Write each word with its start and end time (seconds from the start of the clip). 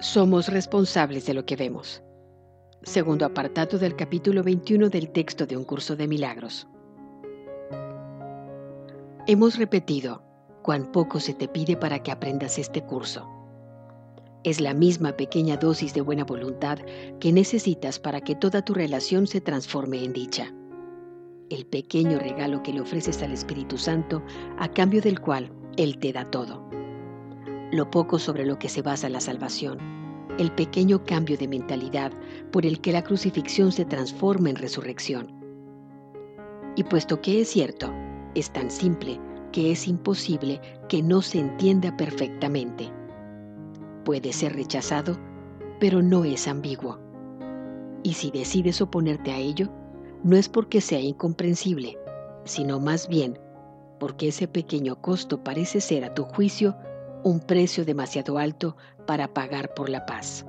Somos 0.00 0.48
responsables 0.48 1.26
de 1.26 1.34
lo 1.34 1.44
que 1.44 1.56
vemos. 1.56 2.02
Segundo 2.82 3.26
apartado 3.26 3.78
del 3.78 3.96
capítulo 3.96 4.42
21 4.42 4.88
del 4.88 5.10
texto 5.10 5.44
de 5.44 5.58
un 5.58 5.64
curso 5.64 5.94
de 5.94 6.08
milagros. 6.08 6.66
Hemos 9.26 9.58
repetido 9.58 10.22
cuán 10.62 10.90
poco 10.90 11.20
se 11.20 11.34
te 11.34 11.48
pide 11.48 11.76
para 11.76 12.02
que 12.02 12.10
aprendas 12.10 12.58
este 12.58 12.82
curso. 12.82 13.28
Es 14.42 14.62
la 14.62 14.72
misma 14.72 15.12
pequeña 15.12 15.58
dosis 15.58 15.92
de 15.92 16.00
buena 16.00 16.24
voluntad 16.24 16.78
que 17.20 17.30
necesitas 17.30 17.98
para 17.98 18.22
que 18.22 18.34
toda 18.34 18.64
tu 18.64 18.72
relación 18.72 19.26
se 19.26 19.42
transforme 19.42 20.02
en 20.02 20.14
dicha. 20.14 20.50
El 21.50 21.66
pequeño 21.66 22.18
regalo 22.18 22.62
que 22.62 22.72
le 22.72 22.80
ofreces 22.80 23.22
al 23.22 23.32
Espíritu 23.32 23.76
Santo 23.76 24.22
a 24.58 24.68
cambio 24.68 25.02
del 25.02 25.20
cual 25.20 25.52
Él 25.76 25.98
te 25.98 26.14
da 26.14 26.24
todo 26.30 26.70
lo 27.72 27.90
poco 27.90 28.18
sobre 28.18 28.44
lo 28.44 28.58
que 28.58 28.68
se 28.68 28.82
basa 28.82 29.08
la 29.08 29.20
salvación, 29.20 29.78
el 30.38 30.52
pequeño 30.52 31.04
cambio 31.04 31.36
de 31.36 31.48
mentalidad 31.48 32.12
por 32.50 32.66
el 32.66 32.80
que 32.80 32.92
la 32.92 33.02
crucifixión 33.02 33.72
se 33.72 33.84
transforma 33.84 34.50
en 34.50 34.56
resurrección. 34.56 35.32
Y 36.76 36.84
puesto 36.84 37.20
que 37.20 37.40
es 37.40 37.48
cierto, 37.48 37.92
es 38.34 38.50
tan 38.50 38.70
simple 38.70 39.20
que 39.52 39.72
es 39.72 39.88
imposible 39.88 40.60
que 40.88 41.02
no 41.02 41.22
se 41.22 41.40
entienda 41.40 41.96
perfectamente. 41.96 42.90
Puede 44.04 44.32
ser 44.32 44.54
rechazado, 44.54 45.18
pero 45.78 46.02
no 46.02 46.24
es 46.24 46.46
ambiguo. 46.48 46.98
Y 48.02 48.14
si 48.14 48.30
decides 48.30 48.80
oponerte 48.80 49.32
a 49.32 49.38
ello, 49.38 49.68
no 50.22 50.36
es 50.36 50.48
porque 50.48 50.80
sea 50.80 51.00
incomprensible, 51.00 51.98
sino 52.44 52.80
más 52.80 53.08
bien 53.08 53.38
porque 53.98 54.28
ese 54.28 54.48
pequeño 54.48 55.00
costo 55.00 55.44
parece 55.44 55.80
ser 55.80 56.04
a 56.04 56.14
tu 56.14 56.24
juicio 56.24 56.74
un 57.22 57.40
precio 57.40 57.84
demasiado 57.84 58.38
alto 58.38 58.76
para 59.06 59.32
pagar 59.32 59.74
por 59.74 59.88
la 59.88 60.06
paz. 60.06 60.44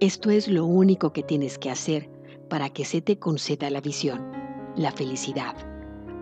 Esto 0.00 0.30
es 0.30 0.48
lo 0.48 0.64
único 0.64 1.12
que 1.12 1.22
tienes 1.22 1.58
que 1.58 1.70
hacer 1.70 2.08
para 2.48 2.70
que 2.70 2.84
se 2.84 3.00
te 3.00 3.18
conceda 3.18 3.70
la 3.70 3.80
visión, 3.80 4.32
la 4.76 4.92
felicidad, 4.92 5.54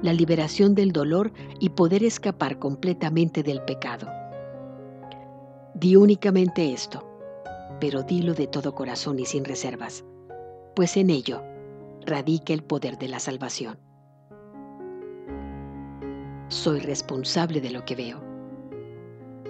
la 0.02 0.12
liberación 0.12 0.74
del 0.74 0.92
dolor 0.92 1.32
y 1.60 1.70
poder 1.70 2.02
escapar 2.02 2.58
completamente 2.58 3.42
del 3.42 3.62
pecado. 3.62 4.08
Di 5.74 5.96
únicamente 5.96 6.72
esto, 6.72 7.04
pero 7.80 8.02
dilo 8.02 8.34
de 8.34 8.46
todo 8.46 8.74
corazón 8.74 9.19
y 9.20 9.26
sin 9.26 9.44
reservas, 9.44 10.04
pues 10.74 10.96
en 10.96 11.10
ello 11.10 11.42
radica 12.04 12.52
el 12.52 12.64
poder 12.64 12.98
de 12.98 13.08
la 13.08 13.20
salvación. 13.20 13.78
Soy 16.48 16.80
responsable 16.80 17.60
de 17.60 17.70
lo 17.70 17.84
que 17.84 17.94
veo 17.94 18.28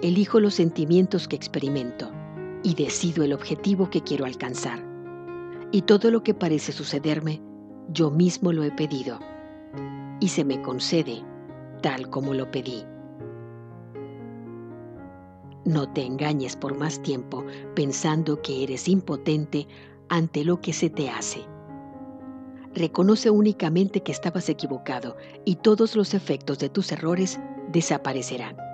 elijo 0.01 0.39
los 0.39 0.53
sentimientos 0.55 1.27
que 1.27 1.35
experimento 1.35 2.11
y 2.63 2.75
decido 2.75 3.23
el 3.23 3.33
objetivo 3.33 3.89
que 3.89 4.01
quiero 4.01 4.25
alcanzar. 4.25 4.83
Y 5.71 5.83
todo 5.83 6.09
lo 6.09 6.23
que 6.23 6.33
parece 6.33 6.71
sucederme, 6.71 7.41
yo 7.89 8.09
mismo 8.09 8.53
lo 8.53 8.63
he 8.63 8.71
pedido 8.71 9.19
y 10.19 10.29
se 10.29 10.43
me 10.43 10.61
concede 10.61 11.23
tal 11.81 12.09
como 12.09 12.33
lo 12.33 12.49
pedí. 12.51 12.83
No 15.65 15.91
te 15.91 16.05
engañes 16.05 16.55
por 16.55 16.77
más 16.77 17.01
tiempo 17.01 17.45
pensando 17.75 18.41
que 18.41 18.63
eres 18.63 18.87
impotente 18.87 19.67
ante 20.07 20.43
lo 20.43 20.61
que 20.61 20.73
se 20.73 20.89
te 20.89 21.09
hace. 21.09 21.45
Reconoce 22.73 23.29
únicamente 23.29 24.01
que 24.01 24.11
estabas 24.11 24.49
equivocado 24.49 25.17
y 25.45 25.55
todos 25.55 25.95
los 25.95 26.13
efectos 26.13 26.59
de 26.59 26.69
tus 26.69 26.91
errores 26.91 27.39
desaparecerán. 27.71 28.68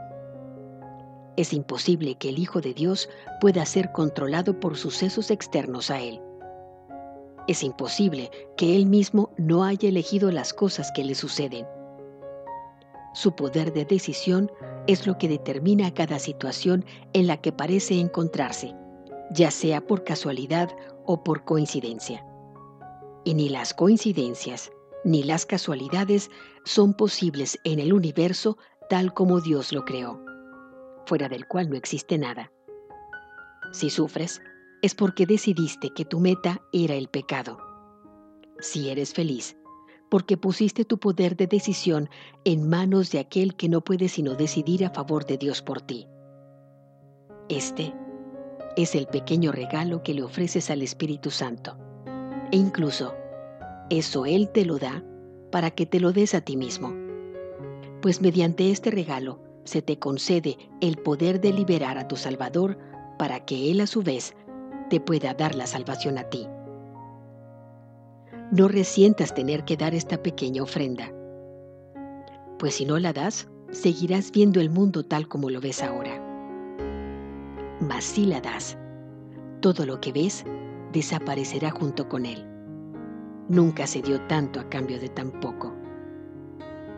Es 1.38 1.52
imposible 1.52 2.16
que 2.16 2.30
el 2.30 2.40
Hijo 2.40 2.62
de 2.62 2.74
Dios 2.74 3.10
pueda 3.42 3.66
ser 3.66 3.92
controlado 3.92 4.60
por 4.60 4.78
sucesos 4.78 5.32
externos 5.32 5.92
a 5.92 6.02
Él. 6.02 6.22
Es 7.48 7.62
imposible 7.62 8.32
que 8.56 8.76
Él 8.76 8.86
mismo 8.86 9.32
no 9.38 9.64
haya 9.64 9.90
elegido 9.90 10.32
las 10.32 10.54
cosas 10.54 10.92
que 10.94 11.04
le 11.04 11.14
suceden. 11.14 11.68
Su 13.14 13.36
poder 13.36 13.74
de 13.74 13.86
decisión 13.86 14.50
es 14.88 15.06
lo 15.08 15.18
que 15.18 15.28
determina 15.28 15.94
cada 15.94 16.20
situación 16.20 16.86
en 17.14 17.28
la 17.28 17.38
que 17.38 17.52
parece 17.52 18.00
encontrarse, 18.00 18.74
ya 19.32 19.52
sea 19.52 19.82
por 19.86 20.04
casualidad 20.04 20.70
o 21.06 21.24
por 21.24 21.44
coincidencia. 21.44 22.26
Y 23.26 23.34
ni 23.34 23.50
las 23.50 23.74
coincidencias 23.74 24.72
ni 25.04 25.24
las 25.24 25.46
casualidades 25.46 26.32
son 26.64 26.94
posibles 26.94 27.60
en 27.64 27.80
el 27.80 27.94
universo 27.94 28.58
tal 28.90 29.14
como 29.14 29.42
Dios 29.42 29.72
lo 29.72 29.86
creó 29.86 30.25
fuera 31.06 31.30
del 31.30 31.48
cual 31.48 31.70
no 31.70 31.76
existe 31.76 32.18
nada. 32.18 32.52
Si 33.72 33.90
sufres, 33.90 34.42
es 34.82 34.96
porque 34.96 35.26
decidiste 35.26 35.90
que 35.90 36.06
tu 36.06 36.20
meta 36.20 36.62
era 36.72 36.96
el 36.96 37.08
pecado. 37.08 37.58
Si 38.60 38.90
eres 38.90 39.14
feliz, 39.14 39.58
porque 40.10 40.38
pusiste 40.38 40.86
tu 40.86 41.00
poder 41.00 41.36
de 41.36 41.48
decisión 41.48 42.10
en 42.44 42.70
manos 42.70 43.12
de 43.12 43.20
aquel 43.20 43.56
que 43.56 43.70
no 43.70 43.82
puede 43.82 44.08
sino 44.08 44.36
decidir 44.36 44.86
a 44.86 44.92
favor 44.92 45.26
de 45.26 45.38
Dios 45.38 45.62
por 45.62 45.82
ti. 45.82 46.08
Este 47.50 47.94
es 48.78 48.96
el 48.96 49.08
pequeño 49.08 49.52
regalo 49.52 50.04
que 50.04 50.14
le 50.14 50.24
ofreces 50.24 50.70
al 50.70 50.82
Espíritu 50.82 51.32
Santo. 51.32 51.78
E 52.52 52.58
incluso, 52.58 53.14
eso 53.90 54.26
Él 54.26 54.50
te 54.50 54.66
lo 54.66 54.78
da 54.78 55.04
para 55.52 55.72
que 55.72 55.86
te 55.86 56.00
lo 56.00 56.12
des 56.12 56.34
a 56.34 56.42
ti 56.42 56.58
mismo. 56.58 56.94
Pues 58.02 58.22
mediante 58.22 58.72
este 58.72 58.92
regalo 58.92 59.40
se 59.66 59.82
te 59.82 60.00
concede 60.00 60.58
el 60.80 60.98
poder 60.98 61.42
de 61.42 61.52
liberar 61.52 61.98
a 61.98 62.08
tu 62.08 62.16
Salvador 62.16 62.78
para 63.20 63.46
que 63.46 63.72
Él 63.72 63.82
a 63.82 63.88
su 63.88 64.02
vez 64.02 64.34
te 64.90 65.00
pueda 65.00 65.34
dar 65.34 65.56
la 65.56 65.68
salvación 65.68 66.18
a 66.18 66.24
ti. 66.24 66.48
No 68.52 68.68
resientas 68.68 69.34
tener 69.34 69.66
que 69.66 69.76
dar 69.76 69.94
esta 69.94 70.22
pequeña 70.22 70.64
ofrenda, 70.64 71.12
pues 72.60 72.76
si 72.76 72.86
no 72.86 73.00
la 73.00 73.12
das, 73.12 73.50
seguirás 73.72 74.32
viendo 74.32 74.62
el 74.62 74.70
mundo 74.70 75.04
tal 75.04 75.28
como 75.28 75.50
lo 75.50 75.60
ves 75.60 75.84
ahora. 75.84 76.22
Mas 77.82 78.04
si 78.04 78.26
la 78.26 78.40
das, 78.40 78.78
todo 79.62 79.86
lo 79.86 80.00
que 80.00 80.12
ves 80.12 80.46
desaparecerá 80.94 81.72
junto 81.72 82.08
con 82.08 82.26
él. 82.26 82.46
Nunca 83.50 83.86
se 83.88 84.02
dio 84.02 84.22
tanto 84.28 84.60
a 84.60 84.70
cambio 84.70 85.00
de 85.00 85.10
tan 85.10 85.32
poco. 85.40 85.74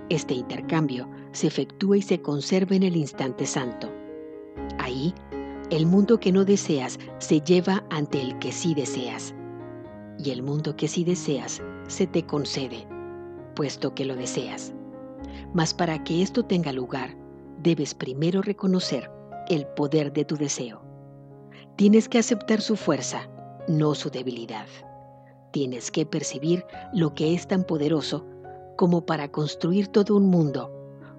Este 0.10 0.34
intercambio 0.34 1.10
se 1.34 1.48
efectúa 1.48 1.98
y 1.98 2.02
se 2.02 2.22
conserva 2.22 2.76
en 2.76 2.84
el 2.84 2.96
instante 2.96 3.46
santo. 3.46 3.92
Ahí, 4.80 5.14
el 5.70 5.86
mundo 5.86 6.18
que 6.20 6.32
no 6.32 6.46
deseas 6.46 6.98
se 7.18 7.42
lleva 7.42 7.84
ante 7.90 8.22
el 8.22 8.40
que 8.40 8.54
sí 8.54 8.74
deseas. 8.74 9.36
Y 10.18 10.32
el 10.32 10.44
mundo 10.44 10.78
que 10.78 10.88
sí 10.88 11.04
deseas 11.04 11.62
se 11.88 12.08
te 12.08 12.24
concede, 12.24 12.88
puesto 13.54 13.94
que 13.94 14.06
lo 14.06 14.16
deseas. 14.16 14.74
Mas 15.54 15.74
para 15.74 16.04
que 16.06 16.22
esto 16.22 16.46
tenga 16.46 16.72
lugar, 16.72 17.16
debes 17.62 17.94
primero 17.94 18.42
reconocer 18.42 19.12
el 19.50 19.68
poder 19.68 20.14
de 20.14 20.24
tu 20.24 20.38
deseo. 20.38 20.82
Tienes 21.76 22.08
que 22.08 22.20
aceptar 22.20 22.62
su 22.62 22.78
fuerza, 22.78 23.30
no 23.68 23.94
su 23.94 24.10
debilidad. 24.10 24.68
Tienes 25.52 25.92
que 25.92 26.06
percibir 26.06 26.66
lo 26.94 27.14
que 27.14 27.34
es 27.34 27.48
tan 27.48 27.66
poderoso 27.66 28.26
como 28.78 29.06
para 29.06 29.30
construir 29.30 29.90
todo 29.90 30.16
un 30.16 30.28
mundo, 30.28 30.72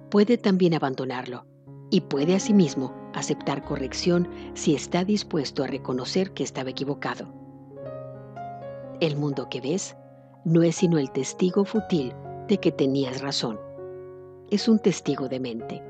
puede 0.09 0.37
también 0.39 0.73
abandonarlo 0.73 1.45
y 1.91 2.01
puede 2.01 2.33
asimismo 2.33 2.93
aceptar 3.13 3.63
corrección 3.63 4.27
si 4.55 4.73
está 4.73 5.03
dispuesto 5.03 5.63
a 5.63 5.67
reconocer 5.67 6.31
que 6.31 6.43
estaba 6.43 6.71
equivocado. 6.71 7.27
El 8.99 9.15
mundo 9.17 9.47
que 9.49 9.61
ves 9.61 9.95
no 10.45 10.63
es 10.63 10.77
sino 10.77 10.97
el 10.97 11.11
testigo 11.11 11.65
fútil 11.65 12.13
de 12.47 12.57
que 12.59 12.71
tenías 12.71 13.21
razón. 13.21 13.59
Es 14.49 14.67
un 14.67 14.79
testigo 14.79 15.27
de 15.27 15.39
mente. 15.39 15.83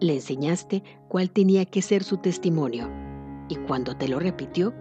Le 0.00 0.14
enseñaste 0.14 0.82
cuál 1.08 1.30
tenía 1.30 1.64
que 1.64 1.80
ser 1.80 2.02
su 2.02 2.18
testimonio 2.18 2.90
y 3.48 3.56
cuando 3.56 3.96
te 3.96 4.08
lo 4.08 4.18
repitió, 4.18 4.74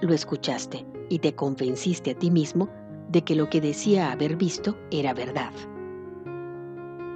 lo 0.00 0.14
escuchaste 0.14 0.86
y 1.08 1.18
te 1.18 1.34
convenciste 1.34 2.12
a 2.12 2.18
ti 2.18 2.30
mismo 2.30 2.68
de 3.12 3.22
que 3.22 3.36
lo 3.36 3.50
que 3.50 3.60
decía 3.60 4.10
haber 4.10 4.36
visto 4.36 4.76
era 4.90 5.12
verdad. 5.12 5.52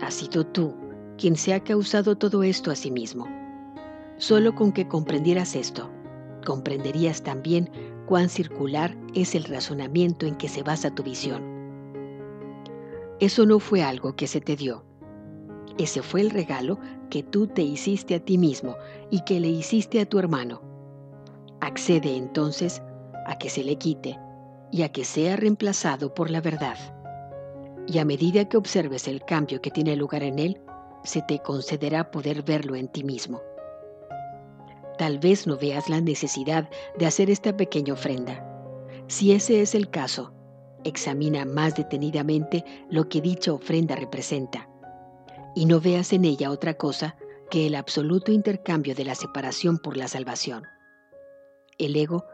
Has 0.02 0.14
sido 0.14 0.46
tú 0.46 0.74
quien 1.16 1.36
se 1.36 1.54
ha 1.54 1.60
causado 1.60 2.16
todo 2.16 2.42
esto 2.42 2.70
a 2.70 2.76
sí 2.76 2.90
mismo. 2.90 3.26
Solo 4.18 4.54
con 4.54 4.72
que 4.72 4.86
comprendieras 4.86 5.56
esto, 5.56 5.90
comprenderías 6.44 7.22
también 7.22 7.70
cuán 8.06 8.28
circular 8.28 8.94
es 9.14 9.34
el 9.34 9.44
razonamiento 9.44 10.26
en 10.26 10.36
que 10.36 10.48
se 10.48 10.62
basa 10.62 10.94
tu 10.94 11.02
visión. 11.02 11.42
Eso 13.18 13.46
no 13.46 13.58
fue 13.58 13.82
algo 13.82 14.14
que 14.14 14.26
se 14.26 14.42
te 14.42 14.54
dio. 14.54 14.84
Ese 15.78 16.02
fue 16.02 16.20
el 16.20 16.30
regalo 16.30 16.78
que 17.08 17.22
tú 17.22 17.46
te 17.46 17.62
hiciste 17.62 18.14
a 18.14 18.20
ti 18.20 18.36
mismo 18.36 18.76
y 19.10 19.20
que 19.22 19.40
le 19.40 19.48
hiciste 19.48 20.00
a 20.00 20.06
tu 20.06 20.18
hermano. 20.18 20.60
Accede 21.60 22.16
entonces 22.16 22.82
a 23.26 23.38
que 23.38 23.48
se 23.48 23.64
le 23.64 23.76
quite 23.76 24.18
y 24.70 24.82
a 24.82 24.90
que 24.90 25.04
sea 25.04 25.36
reemplazado 25.36 26.14
por 26.14 26.30
la 26.30 26.40
verdad. 26.40 26.76
Y 27.86 27.98
a 27.98 28.04
medida 28.04 28.48
que 28.48 28.56
observes 28.56 29.06
el 29.08 29.24
cambio 29.24 29.60
que 29.60 29.70
tiene 29.70 29.96
lugar 29.96 30.22
en 30.22 30.38
él, 30.38 30.60
se 31.04 31.22
te 31.22 31.38
concederá 31.38 32.10
poder 32.10 32.42
verlo 32.42 32.74
en 32.74 32.88
ti 32.88 33.04
mismo. 33.04 33.42
Tal 34.98 35.18
vez 35.18 35.46
no 35.46 35.56
veas 35.56 35.88
la 35.88 36.00
necesidad 36.00 36.68
de 36.98 37.06
hacer 37.06 37.30
esta 37.30 37.56
pequeña 37.56 37.92
ofrenda. 37.92 38.44
Si 39.06 39.32
ese 39.32 39.60
es 39.60 39.74
el 39.74 39.88
caso, 39.90 40.32
examina 40.84 41.44
más 41.44 41.76
detenidamente 41.76 42.64
lo 42.90 43.08
que 43.08 43.20
dicha 43.20 43.52
ofrenda 43.52 43.94
representa 43.94 44.68
y 45.56 45.64
no 45.64 45.80
veas 45.80 46.12
en 46.12 46.26
ella 46.26 46.50
otra 46.50 46.74
cosa 46.74 47.16
que 47.50 47.66
el 47.66 47.74
absoluto 47.74 48.30
intercambio 48.30 48.94
de 48.94 49.04
la 49.04 49.14
separación 49.14 49.78
por 49.78 49.96
la 49.96 50.06
salvación. 50.06 50.64
El 51.78 51.96
ego 51.96 52.24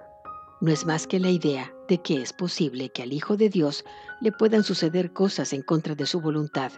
no 0.60 0.72
es 0.72 0.84
más 0.84 1.06
que 1.06 1.20
la 1.20 1.30
idea 1.30 1.72
de 1.88 1.98
que 1.98 2.22
es 2.22 2.32
posible 2.32 2.90
que 2.90 3.02
al 3.02 3.12
Hijo 3.12 3.36
de 3.36 3.48
Dios 3.48 3.84
le 4.20 4.32
puedan 4.32 4.62
suceder 4.64 5.12
cosas 5.12 5.52
en 5.52 5.62
contra 5.62 5.94
de 5.94 6.06
su 6.06 6.20
voluntad 6.20 6.72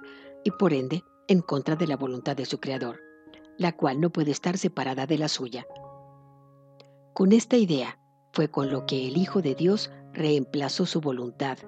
y 0.44 0.50
por 0.50 0.72
ende 0.72 1.04
en 1.28 1.40
contra 1.40 1.76
de 1.76 1.86
la 1.86 1.96
voluntad 1.96 2.36
de 2.36 2.46
su 2.46 2.58
Creador, 2.58 3.00
la 3.58 3.72
cual 3.72 4.00
no 4.00 4.10
puede 4.10 4.30
estar 4.30 4.58
separada 4.58 5.06
de 5.06 5.18
la 5.18 5.28
suya. 5.28 5.66
Con 7.12 7.32
esta 7.32 7.56
idea 7.56 7.98
fue 8.32 8.50
con 8.50 8.70
lo 8.70 8.86
que 8.86 9.06
el 9.06 9.16
Hijo 9.16 9.40
de 9.40 9.54
Dios 9.54 9.90
reemplazó 10.12 10.86
su 10.86 11.00
voluntad, 11.00 11.58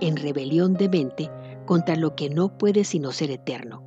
en 0.00 0.16
rebelión 0.16 0.74
de 0.74 0.88
mente 0.88 1.30
contra 1.66 1.96
lo 1.96 2.14
que 2.14 2.30
no 2.30 2.56
puede 2.58 2.84
sino 2.84 3.12
ser 3.12 3.30
eterno. 3.30 3.82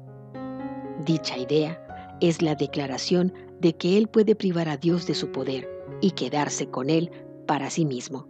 Dicha 1.05 1.37
idea 1.37 2.17
es 2.21 2.41
la 2.41 2.55
declaración 2.55 3.33
de 3.59 3.75
que 3.75 3.97
Él 3.97 4.07
puede 4.07 4.35
privar 4.35 4.69
a 4.69 4.77
Dios 4.77 5.07
de 5.07 5.15
su 5.15 5.31
poder 5.31 5.67
y 6.01 6.11
quedarse 6.11 6.69
con 6.69 6.89
Él 6.89 7.11
para 7.47 7.69
sí 7.69 7.85
mismo, 7.85 8.27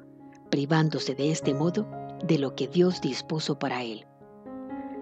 privándose 0.50 1.16
de 1.16 1.32
este 1.32 1.54
modo 1.54 1.88
de 2.24 2.38
lo 2.38 2.56
que 2.56 2.68
Dios 2.68 3.02
dispuso 3.02 3.58
para 3.58 3.84
él. 3.84 4.06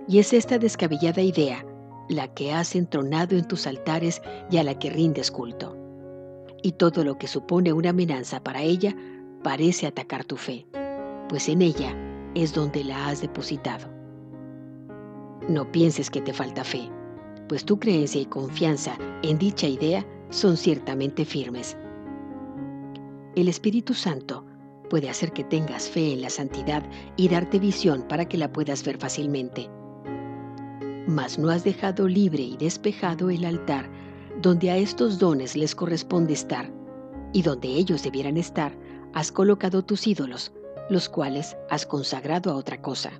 Y 0.08 0.20
es 0.20 0.34
esta 0.34 0.58
descabellada 0.58 1.22
idea 1.22 1.66
la 2.10 2.34
que 2.34 2.54
has 2.54 2.76
entronado 2.76 3.36
en 3.36 3.48
tus 3.48 3.68
altares 3.68 4.22
y 4.50 4.58
a 4.58 4.64
la 4.64 4.78
que 4.80 4.90
rindes 4.90 5.32
culto. 5.32 5.76
Y 6.64 6.74
todo 6.74 7.04
lo 7.04 7.18
que 7.18 7.28
supone 7.28 7.74
una 7.74 7.90
amenaza 7.90 8.42
para 8.42 8.62
ella 8.62 8.96
parece 9.44 9.88
atacar 9.88 10.24
tu 10.24 10.38
fe, 10.38 10.66
pues 11.30 11.50
en 11.50 11.62
ella 11.62 11.96
es 12.36 12.54
donde 12.54 12.84
la 12.84 13.08
has 13.08 13.22
depositado. 13.22 13.88
No 15.50 15.72
pienses 15.72 16.10
que 16.10 16.22
te 16.22 16.34
falta 16.34 16.64
fe, 16.64 16.90
pues 17.48 17.66
tu 17.66 17.80
creencia 17.80 18.22
y 18.22 18.26
confianza 18.26 18.98
en 19.24 19.38
dicha 19.38 19.68
idea 19.68 20.06
son 20.30 20.58
ciertamente 20.58 21.26
firmes 21.26 21.78
el 23.38 23.50
Espíritu 23.50 23.94
Santo 23.94 24.47
puede 24.90 25.10
hacer 25.10 25.32
que 25.32 25.44
tengas 25.44 25.90
fe 25.90 26.14
en 26.14 26.22
la 26.22 26.30
santidad 26.30 26.84
y 27.16 27.30
darte 27.30 27.60
visión 27.60 28.04
para 28.08 28.26
que 28.26 28.38
la 28.38 28.52
puedas 28.52 28.84
ver 28.84 28.98
fácilmente. 28.98 29.70
Mas 31.08 31.38
no 31.40 31.50
has 31.50 31.64
dejado 31.64 32.08
libre 32.08 32.44
y 32.44 32.58
despejado 32.58 33.30
el 33.30 33.46
altar 33.46 33.90
donde 34.42 34.70
a 34.70 34.78
estos 34.78 35.18
dones 35.20 35.56
les 35.56 35.74
corresponde 35.74 36.34
estar, 36.34 36.72
y 37.34 37.42
donde 37.42 37.70
ellos 37.70 38.04
debieran 38.04 38.38
estar, 38.38 38.78
has 39.14 39.32
colocado 39.32 39.84
tus 39.84 40.06
ídolos, 40.08 40.52
los 40.90 41.10
cuales 41.10 41.58
has 41.70 41.86
consagrado 41.86 42.52
a 42.52 42.56
otra 42.56 42.82
cosa. 42.82 43.12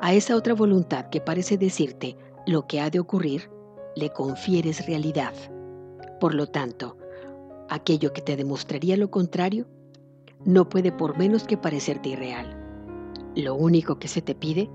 A 0.00 0.14
esa 0.14 0.36
otra 0.36 0.54
voluntad 0.54 1.08
que 1.10 1.20
parece 1.20 1.58
decirte 1.58 2.16
lo 2.46 2.66
que 2.66 2.80
ha 2.80 2.90
de 2.90 3.00
ocurrir, 3.00 3.50
le 3.96 4.10
confieres 4.10 4.86
realidad. 4.86 5.34
Por 6.20 6.34
lo 6.34 6.46
tanto, 6.46 6.96
aquello 7.68 8.12
que 8.12 8.22
te 8.22 8.36
demostraría 8.36 8.96
lo 8.96 9.10
contrario, 9.10 9.66
no 10.44 10.68
puede 10.68 10.92
por 10.92 11.18
menos 11.18 11.44
que 11.44 11.56
parecerte 11.56 12.10
irreal. 12.10 12.56
Lo 13.34 13.54
único 13.54 13.98
que 13.98 14.08
se 14.08 14.22
te 14.22 14.34
pide 14.34 14.70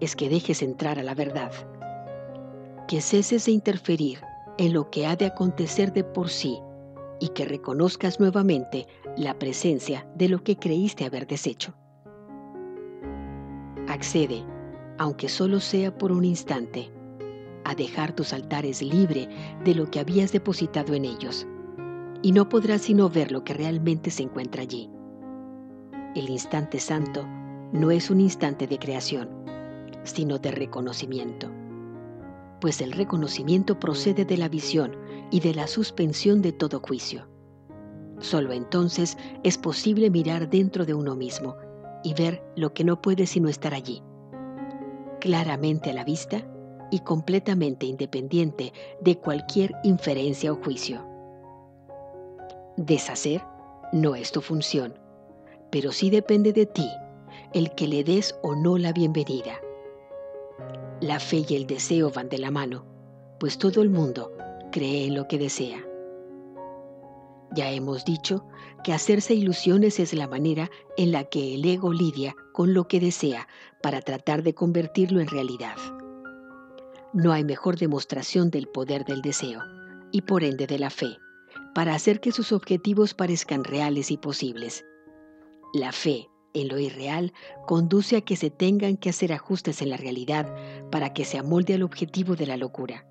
es 0.00 0.16
que 0.16 0.28
dejes 0.28 0.62
entrar 0.62 0.98
a 0.98 1.02
la 1.02 1.14
verdad, 1.14 1.52
que 2.88 3.00
ceses 3.00 3.46
de 3.46 3.52
interferir 3.52 4.20
en 4.58 4.72
lo 4.72 4.90
que 4.90 5.06
ha 5.06 5.16
de 5.16 5.26
acontecer 5.26 5.92
de 5.92 6.04
por 6.04 6.28
sí 6.28 6.58
y 7.20 7.28
que 7.28 7.44
reconozcas 7.44 8.18
nuevamente 8.18 8.86
la 9.16 9.38
presencia 9.38 10.06
de 10.14 10.28
lo 10.28 10.42
que 10.42 10.56
creíste 10.56 11.04
haber 11.04 11.26
deshecho. 11.26 11.74
Accede, 13.88 14.44
aunque 14.98 15.28
solo 15.28 15.60
sea 15.60 15.96
por 15.96 16.12
un 16.12 16.24
instante, 16.24 16.90
a 17.64 17.74
dejar 17.74 18.14
tus 18.14 18.32
altares 18.32 18.82
libre 18.82 19.28
de 19.64 19.74
lo 19.74 19.90
que 19.90 20.00
habías 20.00 20.32
depositado 20.32 20.94
en 20.94 21.04
ellos 21.04 21.46
y 22.22 22.32
no 22.32 22.48
podrás 22.48 22.82
sino 22.82 23.08
ver 23.08 23.32
lo 23.32 23.44
que 23.44 23.54
realmente 23.54 24.10
se 24.10 24.22
encuentra 24.22 24.62
allí. 24.62 24.90
El 26.14 26.28
instante 26.28 26.80
santo 26.80 27.24
no 27.72 27.92
es 27.92 28.10
un 28.10 28.20
instante 28.20 28.66
de 28.66 28.80
creación, 28.80 29.28
sino 30.02 30.38
de 30.38 30.50
reconocimiento, 30.50 31.48
pues 32.60 32.80
el 32.80 32.90
reconocimiento 32.90 33.78
procede 33.78 34.24
de 34.24 34.36
la 34.36 34.48
visión 34.48 34.96
y 35.30 35.38
de 35.38 35.54
la 35.54 35.68
suspensión 35.68 36.42
de 36.42 36.50
todo 36.50 36.80
juicio. 36.80 37.28
Solo 38.18 38.52
entonces 38.52 39.16
es 39.44 39.56
posible 39.56 40.10
mirar 40.10 40.50
dentro 40.50 40.84
de 40.84 40.94
uno 40.94 41.14
mismo 41.14 41.54
y 42.02 42.12
ver 42.14 42.42
lo 42.56 42.74
que 42.74 42.82
no 42.82 43.00
puede 43.00 43.26
sino 43.26 43.48
estar 43.48 43.72
allí, 43.72 44.02
claramente 45.20 45.90
a 45.90 45.94
la 45.94 46.02
vista 46.02 46.42
y 46.90 47.00
completamente 47.00 47.86
independiente 47.86 48.72
de 49.00 49.16
cualquier 49.16 49.72
inferencia 49.84 50.52
o 50.52 50.56
juicio. 50.56 51.06
Deshacer 52.76 53.42
no 53.92 54.16
es 54.16 54.32
tu 54.32 54.40
función, 54.40 54.94
pero 55.70 55.92
sí 55.92 56.10
depende 56.10 56.52
de 56.52 56.66
ti 56.66 56.88
el 57.52 57.74
que 57.74 57.88
le 57.88 58.04
des 58.04 58.34
o 58.42 58.54
no 58.54 58.78
la 58.78 58.92
bienvenida. 58.92 59.60
La 61.00 61.18
fe 61.18 61.44
y 61.48 61.54
el 61.54 61.66
deseo 61.66 62.10
van 62.10 62.28
de 62.28 62.38
la 62.38 62.50
mano, 62.50 62.84
pues 63.38 63.58
todo 63.58 63.82
el 63.82 63.90
mundo 63.90 64.32
cree 64.70 65.06
en 65.06 65.14
lo 65.14 65.26
que 65.26 65.38
desea. 65.38 65.84
Ya 67.52 67.70
hemos 67.70 68.04
dicho 68.04 68.46
que 68.84 68.92
hacerse 68.92 69.34
ilusiones 69.34 69.98
es 69.98 70.14
la 70.14 70.28
manera 70.28 70.70
en 70.96 71.10
la 71.10 71.24
que 71.24 71.54
el 71.54 71.64
ego 71.64 71.92
lidia 71.92 72.36
con 72.52 72.74
lo 72.74 72.86
que 72.86 73.00
desea 73.00 73.48
para 73.82 74.00
tratar 74.00 74.42
de 74.42 74.54
convertirlo 74.54 75.20
en 75.20 75.26
realidad. 75.26 75.76
No 77.12 77.32
hay 77.32 77.42
mejor 77.42 77.76
demostración 77.76 78.50
del 78.50 78.68
poder 78.68 79.04
del 79.04 79.20
deseo 79.20 79.62
y 80.12 80.22
por 80.22 80.44
ende 80.44 80.68
de 80.68 80.78
la 80.78 80.90
fe 80.90 81.16
para 81.74 81.94
hacer 81.94 82.20
que 82.20 82.30
sus 82.30 82.52
objetivos 82.52 83.14
parezcan 83.14 83.64
reales 83.64 84.10
y 84.10 84.16
posibles. 84.16 84.84
La 85.72 85.92
fe 85.92 86.28
en 86.52 86.66
lo 86.66 86.80
irreal 86.80 87.32
conduce 87.64 88.16
a 88.16 88.22
que 88.22 88.34
se 88.34 88.50
tengan 88.50 88.96
que 88.96 89.10
hacer 89.10 89.32
ajustes 89.32 89.82
en 89.82 89.90
la 89.90 89.96
realidad 89.96 90.52
para 90.90 91.12
que 91.12 91.24
se 91.24 91.38
amolde 91.38 91.74
al 91.74 91.84
objetivo 91.84 92.34
de 92.34 92.46
la 92.46 92.56
locura. 92.56 93.06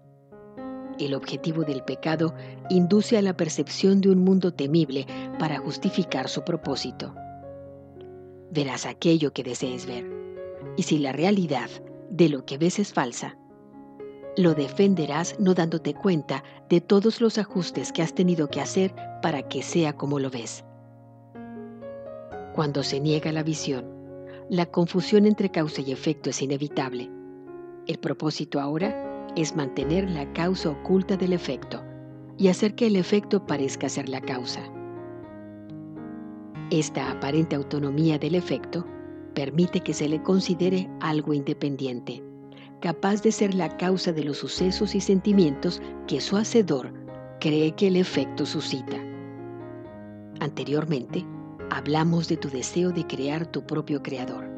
El 1.00 1.14
objetivo 1.14 1.64
del 1.64 1.84
pecado 1.84 2.36
induce 2.70 3.18
a 3.18 3.22
la 3.22 3.38
percepción 3.38 4.02
de 4.02 4.10
un 4.10 4.26
mundo 4.26 4.54
temible 4.54 5.08
para 5.40 5.60
justificar 5.60 6.28
su 6.28 6.44
propósito. 6.44 7.16
Verás 8.52 8.86
aquello 8.86 9.32
que 9.32 9.44
desees 9.44 9.86
ver, 9.86 10.06
y 10.76 10.84
si 10.84 10.98
la 10.98 11.14
realidad 11.14 11.70
de 12.10 12.28
lo 12.28 12.44
que 12.44 12.58
ves 12.58 12.80
es 12.80 12.92
falsa, 12.92 13.38
lo 14.36 14.54
defenderás 14.54 15.40
no 15.40 15.54
dándote 15.54 15.94
cuenta 15.94 16.44
de 16.70 16.82
todos 16.82 17.22
los 17.22 17.38
ajustes 17.38 17.94
que 17.94 18.02
has 18.02 18.14
tenido 18.14 18.50
que 18.50 18.60
hacer 18.60 18.94
para 19.22 19.44
que 19.44 19.64
sea 19.64 19.94
como 19.94 20.20
lo 20.20 20.30
ves. 20.30 20.66
Cuando 22.54 22.84
se 22.84 23.00
niega 23.00 23.32
la 23.32 23.44
visión, 23.44 23.86
la 24.50 24.66
confusión 24.66 25.26
entre 25.26 25.50
causa 25.50 25.82
y 25.82 25.92
efecto 25.92 26.30
es 26.30 26.42
inevitable. 26.42 27.10
El 27.88 28.00
propósito 28.00 28.60
ahora 28.60 29.32
es 29.36 29.56
mantener 29.56 30.10
la 30.10 30.32
causa 30.34 30.70
oculta 30.70 31.18
del 31.18 31.34
efecto 31.34 31.84
y 32.38 32.48
hacer 32.48 32.76
que 32.76 32.88
el 32.88 32.96
efecto 32.96 33.46
parezca 33.46 33.90
ser 33.90 34.10
la 34.10 34.22
causa. 34.22 34.62
Esta 36.72 37.12
aparente 37.12 37.56
autonomía 37.56 38.18
del 38.18 38.36
efecto 38.36 38.86
permite 39.34 39.82
que 39.82 39.94
se 39.94 40.10
le 40.10 40.22
considere 40.22 40.90
algo 41.00 41.34
independiente 41.34 42.24
capaz 42.80 43.22
de 43.22 43.32
ser 43.32 43.54
la 43.54 43.76
causa 43.78 44.12
de 44.12 44.24
los 44.24 44.38
sucesos 44.38 44.96
y 44.96 45.02
sentimientos 45.02 45.82
que 46.08 46.22
su 46.22 46.38
hacedor 46.38 46.94
cree 47.40 47.74
que 47.74 47.88
el 47.88 47.96
efecto 47.96 48.46
suscita. 48.46 48.98
Anteriormente, 50.40 51.26
hablamos 51.72 52.28
de 52.28 52.38
tu 52.38 52.50
deseo 52.50 52.92
de 52.92 53.06
crear 53.06 53.46
tu 53.46 53.66
propio 53.66 54.02
creador 54.04 54.50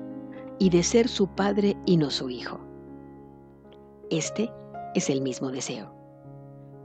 y 0.60 0.70
de 0.70 0.84
ser 0.84 1.08
su 1.08 1.28
padre 1.28 1.76
y 1.86 1.98
no 1.98 2.10
su 2.10 2.30
hijo. 2.30 2.60
Este 4.10 4.52
es 4.96 5.10
el 5.10 5.22
mismo 5.22 5.52
deseo. 5.52 5.94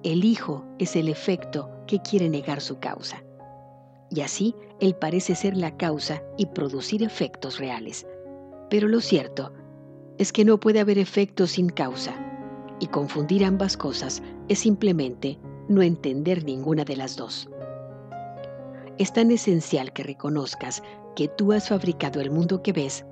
El 0.02 0.24
hijo 0.24 0.64
es 0.78 0.96
el 0.96 1.08
efecto 1.08 1.70
que 1.86 2.00
quiere 2.00 2.28
negar 2.28 2.60
su 2.60 2.78
causa. 2.78 3.22
Y 4.10 4.20
así 4.20 4.54
él 4.80 4.94
parece 4.94 5.34
ser 5.34 5.56
la 5.56 5.76
causa 5.76 6.22
y 6.36 6.46
producir 6.46 7.02
efectos 7.02 7.58
reales. 7.58 8.06
Pero 8.70 8.88
lo 8.88 9.00
cierto 9.00 9.52
es 10.18 10.32
que 10.32 10.44
no 10.44 10.58
puede 10.58 10.80
haber 10.80 10.98
efecto 10.98 11.46
sin 11.46 11.68
causa, 11.68 12.14
y 12.78 12.88
confundir 12.88 13.44
ambas 13.44 13.76
cosas 13.76 14.22
es 14.48 14.58
simplemente 14.58 15.38
no 15.68 15.82
entender 15.82 16.44
ninguna 16.44 16.84
de 16.84 16.96
las 16.96 17.16
dos. 17.16 17.48
Es 18.98 19.12
tan 19.12 19.30
esencial 19.30 19.92
que 19.92 20.02
reconozcas 20.02 20.82
que 21.14 21.28
tú 21.28 21.52
has 21.52 21.68
fabricado 21.68 22.20
el 22.20 22.30
mundo 22.30 22.62
que 22.62 22.72
ves, 22.72 23.04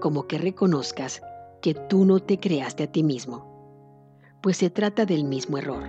como 0.00 0.26
que 0.26 0.38
reconozcas 0.38 1.20
que 1.60 1.74
tú 1.74 2.06
no 2.06 2.20
te 2.20 2.38
creaste 2.38 2.84
a 2.84 2.86
ti 2.86 3.02
mismo, 3.02 3.44
pues 4.40 4.56
se 4.56 4.70
trata 4.70 5.04
del 5.04 5.24
mismo 5.24 5.58
error. 5.58 5.82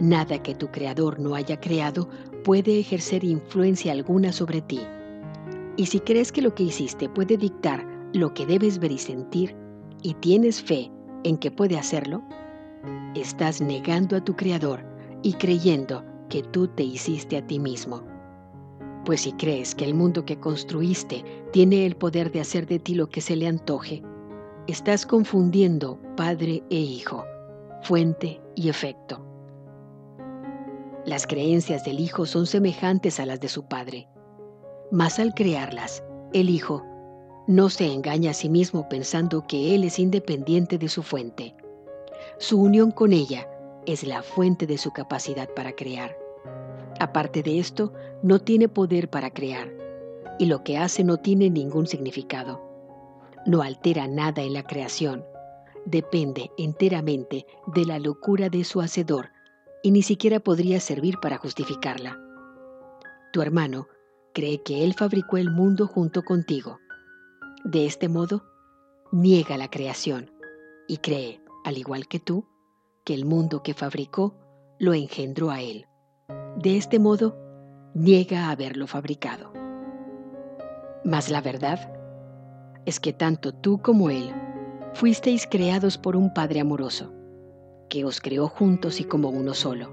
Nada 0.00 0.42
que 0.42 0.54
tu 0.54 0.70
creador 0.70 1.18
no 1.18 1.34
haya 1.34 1.60
creado 1.60 2.08
puede 2.44 2.78
ejercer 2.78 3.24
influencia 3.24 3.92
alguna 3.92 4.32
sobre 4.32 4.60
ti. 4.60 4.80
Y 5.78 5.86
si 5.86 6.00
crees 6.00 6.30
que 6.30 6.42
lo 6.42 6.54
que 6.54 6.64
hiciste 6.64 7.08
puede 7.08 7.38
dictar 7.38 7.86
lo 8.12 8.34
que 8.34 8.44
debes 8.44 8.78
ver 8.78 8.92
y 8.92 8.98
sentir, 8.98 9.56
y 10.02 10.12
tienes 10.14 10.60
fe 10.60 10.90
en 11.24 11.38
que 11.38 11.50
puede 11.50 11.78
hacerlo, 11.78 12.22
estás 13.14 13.62
negando 13.62 14.16
a 14.16 14.24
tu 14.24 14.36
creador 14.36 14.84
y 15.22 15.34
creyendo 15.34 16.04
que 16.28 16.42
tú 16.42 16.66
te 16.68 16.82
hiciste 16.82 17.36
a 17.38 17.46
ti 17.46 17.58
mismo. 17.58 18.11
Pues 19.04 19.22
si 19.22 19.32
crees 19.32 19.74
que 19.74 19.84
el 19.84 19.94
mundo 19.94 20.24
que 20.24 20.38
construiste 20.38 21.24
tiene 21.52 21.86
el 21.86 21.96
poder 21.96 22.30
de 22.30 22.40
hacer 22.40 22.66
de 22.66 22.78
ti 22.78 22.94
lo 22.94 23.08
que 23.08 23.20
se 23.20 23.34
le 23.34 23.48
antoje, 23.48 24.02
estás 24.68 25.06
confundiendo 25.06 25.98
padre 26.16 26.62
e 26.70 26.76
hijo, 26.76 27.24
fuente 27.82 28.40
y 28.54 28.68
efecto. 28.68 29.24
Las 31.04 31.26
creencias 31.26 31.84
del 31.84 31.98
hijo 31.98 32.26
son 32.26 32.46
semejantes 32.46 33.18
a 33.18 33.26
las 33.26 33.40
de 33.40 33.48
su 33.48 33.64
padre, 33.64 34.08
mas 34.92 35.18
al 35.18 35.34
crearlas, 35.34 36.04
el 36.32 36.48
hijo 36.48 36.84
no 37.48 37.70
se 37.70 37.92
engaña 37.92 38.30
a 38.30 38.34
sí 38.34 38.48
mismo 38.48 38.88
pensando 38.88 39.44
que 39.48 39.74
él 39.74 39.82
es 39.82 39.98
independiente 39.98 40.78
de 40.78 40.88
su 40.88 41.02
fuente. 41.02 41.56
Su 42.38 42.60
unión 42.60 42.92
con 42.92 43.12
ella 43.12 43.48
es 43.84 44.04
la 44.06 44.22
fuente 44.22 44.64
de 44.66 44.78
su 44.78 44.92
capacidad 44.92 45.48
para 45.54 45.72
crear. 45.72 46.21
Aparte 47.02 47.42
de 47.42 47.58
esto, 47.58 47.92
no 48.22 48.38
tiene 48.38 48.68
poder 48.68 49.10
para 49.10 49.30
crear, 49.30 49.72
y 50.38 50.46
lo 50.46 50.62
que 50.62 50.78
hace 50.78 51.02
no 51.02 51.16
tiene 51.16 51.50
ningún 51.50 51.88
significado. 51.88 52.62
No 53.44 53.62
altera 53.62 54.06
nada 54.06 54.42
en 54.42 54.52
la 54.52 54.62
creación, 54.62 55.24
depende 55.84 56.52
enteramente 56.56 57.44
de 57.74 57.86
la 57.86 57.98
locura 57.98 58.50
de 58.50 58.62
su 58.62 58.80
hacedor 58.80 59.30
y 59.82 59.90
ni 59.90 60.02
siquiera 60.02 60.38
podría 60.38 60.78
servir 60.78 61.18
para 61.20 61.38
justificarla. 61.38 62.20
Tu 63.32 63.42
hermano 63.42 63.88
cree 64.32 64.62
que 64.62 64.84
él 64.84 64.94
fabricó 64.94 65.38
el 65.38 65.50
mundo 65.50 65.88
junto 65.88 66.22
contigo. 66.22 66.78
De 67.64 67.84
este 67.84 68.08
modo, 68.08 68.44
niega 69.10 69.56
la 69.56 69.68
creación 69.68 70.30
y 70.86 70.98
cree, 70.98 71.40
al 71.64 71.78
igual 71.78 72.06
que 72.06 72.20
tú, 72.20 72.46
que 73.02 73.12
el 73.12 73.24
mundo 73.24 73.64
que 73.64 73.74
fabricó 73.74 74.36
lo 74.78 74.94
engendró 74.94 75.50
a 75.50 75.62
él. 75.62 75.86
De 76.28 76.76
este 76.76 76.98
modo, 76.98 77.36
niega 77.94 78.50
haberlo 78.50 78.86
fabricado. 78.86 79.52
Mas 81.04 81.30
la 81.30 81.40
verdad 81.40 81.92
es 82.86 83.00
que 83.00 83.12
tanto 83.12 83.52
tú 83.52 83.80
como 83.82 84.10
él 84.10 84.32
fuisteis 84.94 85.46
creados 85.46 85.98
por 85.98 86.16
un 86.16 86.32
Padre 86.32 86.60
amoroso 86.60 87.12
que 87.88 88.04
os 88.04 88.20
creó 88.20 88.48
juntos 88.48 89.00
y 89.00 89.04
como 89.04 89.28
uno 89.28 89.54
solo. 89.54 89.90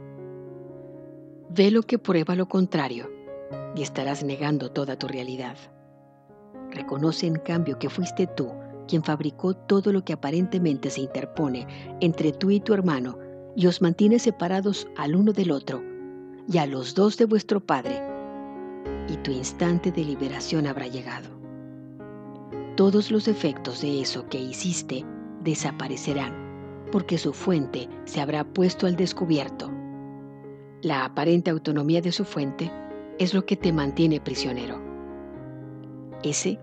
Ve 1.49 1.71
lo 1.71 1.81
que 1.83 1.97
prueba 1.97 2.35
lo 2.35 2.47
contrario 2.47 3.09
y 3.75 3.81
estarás 3.81 4.23
negando 4.23 4.71
toda 4.71 4.97
tu 4.97 5.07
realidad. 5.07 5.57
Reconoce 6.71 7.25
en 7.25 7.39
cambio 7.39 7.79
que 7.79 7.89
fuiste 7.89 8.27
tú 8.27 8.51
quien 8.87 9.03
fabricó 9.03 9.55
todo 9.55 9.91
lo 9.91 10.03
que 10.03 10.13
aparentemente 10.13 10.89
se 10.89 11.01
interpone 11.01 11.67
entre 11.99 12.31
tú 12.31 12.51
y 12.51 12.59
tu 12.59 12.73
hermano 12.73 13.17
y 13.55 13.67
os 13.67 13.81
mantiene 13.81 14.19
separados 14.19 14.87
al 14.95 15.15
uno 15.15 15.33
del 15.33 15.51
otro 15.51 15.88
y 16.51 16.57
a 16.57 16.65
los 16.65 16.95
dos 16.95 17.17
de 17.17 17.25
vuestro 17.25 17.59
Padre, 17.59 18.01
y 19.07 19.17
tu 19.17 19.31
instante 19.31 19.91
de 19.91 20.03
liberación 20.03 20.65
habrá 20.65 20.87
llegado. 20.87 21.29
Todos 22.75 23.11
los 23.11 23.27
efectos 23.27 23.81
de 23.81 24.01
eso 24.01 24.27
que 24.29 24.39
hiciste 24.39 25.05
desaparecerán 25.43 26.49
porque 26.91 27.17
su 27.17 27.33
fuente 27.33 27.87
se 28.05 28.21
habrá 28.21 28.43
puesto 28.43 28.87
al 28.87 28.95
descubierto. 28.95 29.71
La 30.81 31.05
aparente 31.05 31.51
autonomía 31.51 32.01
de 32.01 32.11
su 32.11 32.25
fuente 32.25 32.71
es 33.19 33.33
lo 33.33 33.45
que 33.45 33.55
te 33.55 33.71
mantiene 33.71 34.19
prisionero. 34.19 34.81
Ese 36.23 36.59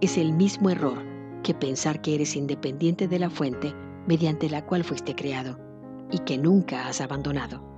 es 0.00 0.18
el 0.18 0.32
mismo 0.32 0.70
error 0.70 0.98
que 1.42 1.54
pensar 1.54 2.00
que 2.00 2.14
eres 2.14 2.34
independiente 2.34 3.08
de 3.08 3.18
la 3.18 3.30
fuente 3.30 3.74
mediante 4.06 4.48
la 4.48 4.64
cual 4.64 4.84
fuiste 4.84 5.14
creado 5.14 5.58
y 6.10 6.18
que 6.20 6.38
nunca 6.38 6.88
has 6.88 7.00
abandonado. 7.00 7.77